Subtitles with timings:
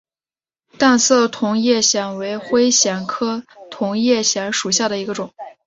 [0.79, 5.31] 淡色同叶藓为灰藓科同叶藓属下的一个种。